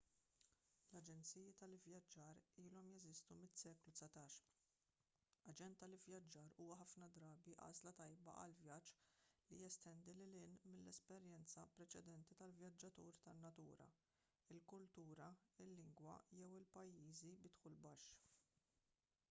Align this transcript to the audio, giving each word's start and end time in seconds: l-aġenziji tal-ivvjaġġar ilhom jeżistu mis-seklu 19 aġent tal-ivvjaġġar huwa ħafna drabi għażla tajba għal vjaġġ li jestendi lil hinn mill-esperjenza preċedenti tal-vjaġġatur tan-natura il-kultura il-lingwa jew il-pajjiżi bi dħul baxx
l-aġenziji 0.91 1.49
tal-ivvjaġġar 1.57 2.37
ilhom 2.61 2.87
jeżistu 2.91 3.35
mis-seklu 3.41 3.91
19 3.99 4.39
aġent 5.53 5.77
tal-ivvjaġġar 5.83 6.47
huwa 6.61 6.77
ħafna 6.79 7.09
drabi 7.17 7.53
għażla 7.65 7.93
tajba 7.99 8.33
għal 8.43 8.55
vjaġġ 8.61 8.95
li 9.51 9.59
jestendi 9.65 10.15
lil 10.21 10.39
hinn 10.39 10.57
mill-esperjenza 10.77 11.65
preċedenti 11.77 12.37
tal-vjaġġatur 12.41 13.21
tan-natura 13.27 13.91
il-kultura 14.57 15.29
il-lingwa 15.67 16.17
jew 16.41 16.51
il-pajjiżi 16.63 17.31
bi 17.45 17.53
dħul 17.59 17.79
baxx 17.85 18.33